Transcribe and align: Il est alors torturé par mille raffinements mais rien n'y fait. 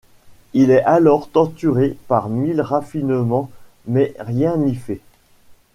Il 0.53 0.71
est 0.71 0.81
alors 0.83 1.29
torturé 1.29 1.95
par 2.07 2.27
mille 2.27 2.61
raffinements 2.61 3.51
mais 3.85 4.15
rien 4.17 4.57
n'y 4.57 4.73
fait. 4.73 5.01